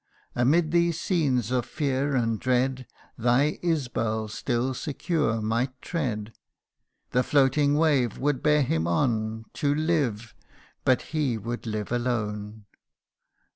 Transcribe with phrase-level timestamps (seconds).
[0.35, 2.87] Amid these scenes of fear and dread,
[3.19, 6.33] Thy Isbal, still secure, might tread:
[7.11, 10.33] The floating wave would bear him on To live
[10.83, 12.65] but he would live alone.